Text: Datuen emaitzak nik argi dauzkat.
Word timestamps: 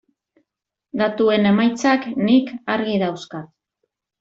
Datuen 1.01 1.45
emaitzak 1.51 2.09
nik 2.31 2.51
argi 2.79 2.99
dauzkat. 3.07 3.49